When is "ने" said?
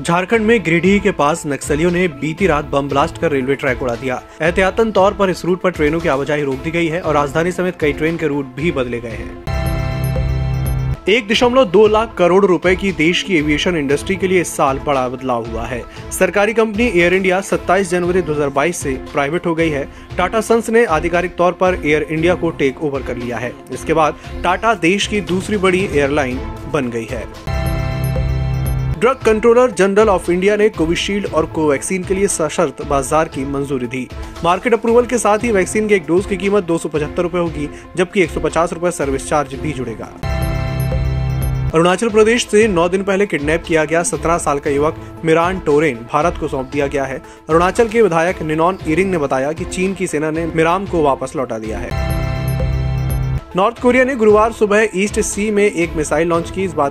1.90-2.06, 20.70-20.84, 30.56-30.68, 49.10-49.18, 50.30-50.46, 54.04-54.14